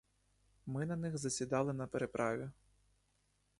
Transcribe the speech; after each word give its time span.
Ми 0.65 0.85
на 0.85 0.95
них 0.95 1.17
засідали 1.17 1.73
на 1.73 1.87
переправі. 1.87 2.49